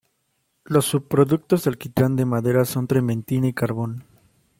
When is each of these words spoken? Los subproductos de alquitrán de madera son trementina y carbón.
Los 0.63 0.85
subproductos 0.85 1.63
de 1.63 1.69
alquitrán 1.69 2.15
de 2.15 2.25
madera 2.25 2.65
son 2.65 2.87
trementina 2.87 3.45
y 3.49 3.53
carbón. 3.53 4.03